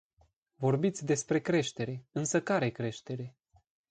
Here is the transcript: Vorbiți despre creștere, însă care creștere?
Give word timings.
Vorbiți 0.55 1.05
despre 1.05 1.39
creștere, 1.39 2.05
însă 2.11 2.41
care 2.41 2.69
creștere? 2.69 3.35